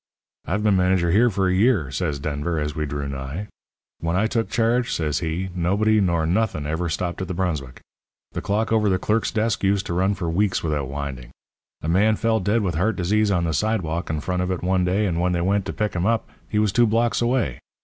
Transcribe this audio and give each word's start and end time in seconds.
"'I've 0.47 0.63
been 0.63 0.77
manager 0.77 1.11
here 1.11 1.29
for 1.29 1.47
a 1.47 1.53
year,' 1.53 1.91
says 1.91 2.17
Denver, 2.17 2.57
as 2.59 2.73
we 2.75 2.87
drew 2.87 3.07
nigh. 3.07 3.47
'When 3.99 4.15
I 4.15 4.25
took 4.25 4.49
charge,' 4.49 4.91
says 4.91 5.19
he, 5.19 5.49
'nobody 5.53 6.01
nor 6.01 6.25
nothing 6.25 6.65
ever 6.65 6.89
stopped 6.89 7.21
at 7.21 7.27
the 7.27 7.35
Brunswick. 7.35 7.81
The 8.31 8.41
clock 8.41 8.71
over 8.71 8.89
the 8.89 8.97
clerks' 8.97 9.29
desk 9.29 9.63
used 9.63 9.85
to 9.85 9.93
run 9.93 10.15
for 10.15 10.27
weeks 10.27 10.63
without 10.63 10.87
winding. 10.89 11.29
A 11.83 11.87
man 11.87 12.15
fell 12.15 12.39
dead 12.39 12.63
with 12.63 12.73
heart 12.73 12.95
disease 12.95 13.29
on 13.29 13.43
the 13.43 13.53
sidewalk 13.53 14.09
in 14.09 14.21
front 14.21 14.41
of 14.41 14.49
it 14.49 14.63
one 14.63 14.83
day, 14.83 15.05
and 15.05 15.21
when 15.21 15.33
they 15.33 15.41
went 15.41 15.67
to 15.67 15.71
pick 15.73 15.93
him 15.95 16.07
up 16.07 16.27
he 16.49 16.57
was 16.57 16.71
two 16.71 16.87
blocks 16.87 17.21
away. 17.21 17.59